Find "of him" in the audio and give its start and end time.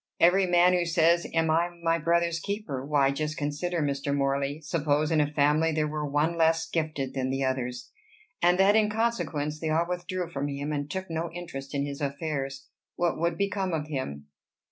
13.73-14.25